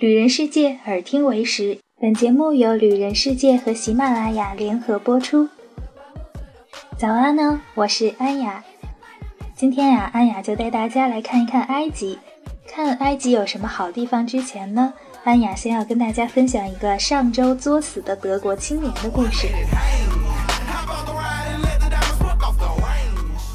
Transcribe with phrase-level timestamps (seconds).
[0.00, 1.78] 旅人世界，耳听为实。
[2.00, 5.48] 本节目由旅人世界和喜马拉雅联合播出。
[6.98, 8.64] 早安呢，我是安雅。
[9.54, 12.18] 今天呀，安雅就带大家来看一看埃及。
[12.66, 14.92] 看埃及有什么好地方之前呢，
[15.22, 19.46] 安雅先要跟大家分享一个上周作死的德国青年的故事。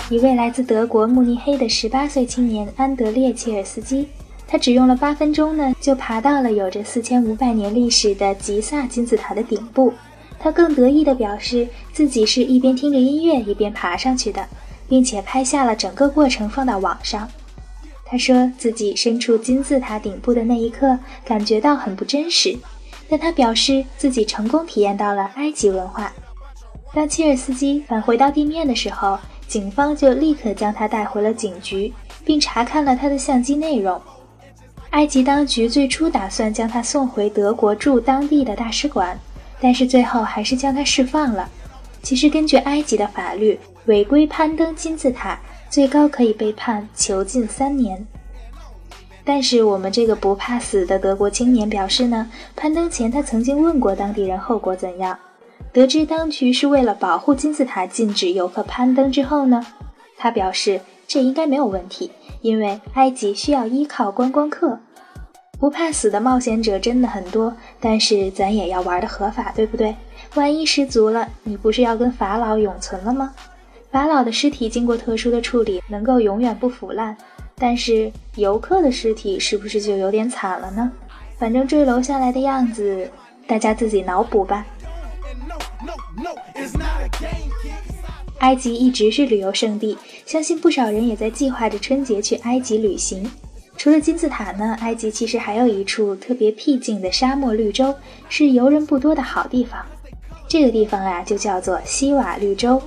[0.10, 4.08] 一位来自德国慕尼黑的十八岁青年安德烈切尔斯基。
[4.52, 9.94] 他只用了八分钟呢，就爬到了有着四千五百年历史的吉萨金字塔的顶部。
[10.40, 14.44] 他更得意地表示，自己是一边听着音乐一边爬上去的，
[14.88, 17.30] 并且拍下了整个过程放到网上。
[18.04, 22.58] 他说自己身处金字塔顶部的那一刻，感觉到很不真实，
[23.08, 26.12] 但他表示自己成功体验到了埃及文化。
[26.92, 31.94] 当切尔斯基返回到地面的时候，警方就立刻将他带回了警局，
[32.26, 34.02] 并查看了他的相机内容。
[34.92, 39.18] 埃及当局最初打算将他送回德国驻当地的大使馆，
[39.62, 41.48] 但是最后还是将他释放了。
[42.02, 48.06] 其实，根据埃及的法律，违规攀登金字塔最高可以被判囚禁三年。
[49.24, 55.20] 但是，我们这个不怕死的德国青年表示呢，攀登前他曾经问过当地人后果怎样。
[55.72, 59.64] 得知当局是为了保护金字塔禁止游客攀登之后呢，
[60.18, 62.12] 他表示这应该没有问题。
[62.42, 64.80] 因为埃及需要依靠观光客，
[65.60, 69.94] 不怕死的冒险者真的很多，但是咱也要玩的合法，对不对？
[70.36, 73.34] 万一失足了，你不是要跟法老永存了吗？
[73.92, 77.18] 法老的尸体经过特殊的处理，能够永远不腐烂，
[77.56, 80.90] 但是游客的尸体是不是就有点惨了呢？
[81.38, 83.10] 反正坠楼下来的样子，
[83.46, 84.66] 大家自己脑补吧。
[88.40, 93.30] 埃及一直是旅游胜地，相信不少人也在计划着春节去埃及旅行。
[93.78, 97.96] 除了金字塔呢，埃及其实还有一处特别僻静的沙漠绿洲，
[98.28, 99.86] 是游人不多的好地方。
[100.48, 102.82] 这个地方啊，就叫做西瓦绿洲。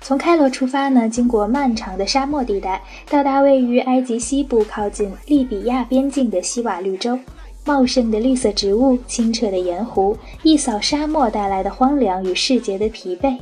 [0.00, 7.18] 从开罗出发呢，经过漫长的沙漠地带，到达位于埃及西部靠近利比亚边境的西瓦绿洲。
[7.64, 13.36] 茂盛的绿色植物，清澈的盐湖，一扫沙漠带来的荒凉与世界的疲惫。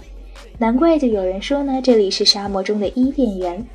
[0.58, 3.66] 难怪就有人说呢，这里是沙漠中的伊甸园。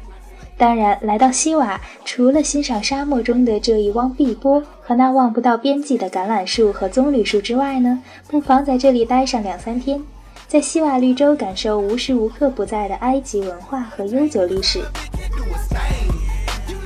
[0.58, 10.02] 当然，来到西瓦，除了欣赏沙漠中的这一汪碧波和那望不到边际的橄榄树和棕榈树之外呢，不妨在这里待上两三天，
[10.48, 14.82] 在西瓦绿洲感受无时无刻不在的埃及文化和悠久历史。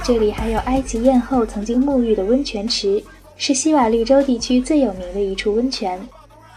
[0.04, 3.04] 这里还有埃及艳后曾经沐浴的温泉池，
[3.38, 6.00] 是西瓦绿洲地区最有名的一处温泉。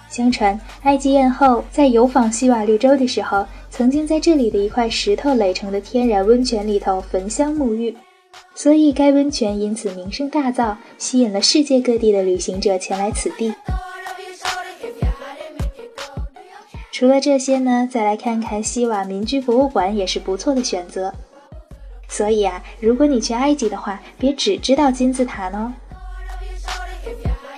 [0.09, 7.94] 相传，埃及艳后在游访西瓦绿洲的时候，曾经在这里的一块石头垒成的天然温泉里头焚香沐浴，
[8.55, 13.55] 所以该温泉因此名声大噪，吸引了世界各地的旅行者前来此地。
[16.93, 21.12] 除了这些呢，再来看看西瓦民居博物馆也是不错的选择。
[22.09, 25.75] 所以啊，如果你去埃及的话，别只知道金字塔呢。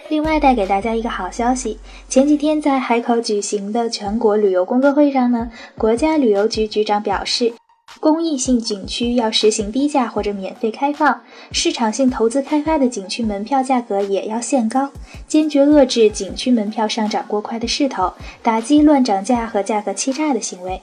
[0.09, 7.53] 另外带给大家一个好消息，前几天在海口举行的全国旅游工作会上呢，国家旅游局局长表示，
[8.01, 11.21] 公益性景区要实行低价或者免费开放，
[11.53, 14.91] 市场性投资开发的景区门票价格也要限高，
[15.27, 20.81] 坚决遏制景区门票上涨过快的势头，打击乱涨价和价格欺诈的行为。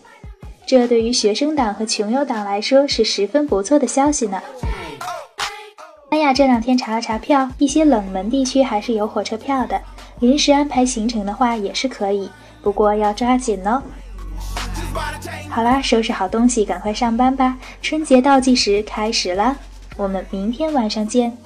[0.67, 4.41] 这对于学生党和穷游党来说是十分不错的消息呢。
[6.15, 9.81] 哎呀这两天查了查票，一些冷门地区还是有火车票的。
[10.21, 12.29] 临时安排行程的话也是可以，
[12.61, 13.83] 不过要抓紧哦。
[15.49, 17.57] 好啦，收拾好东西，赶快上班吧！
[17.81, 19.57] 春节倒计时开始了，
[19.97, 21.37] 我们明天晚上见。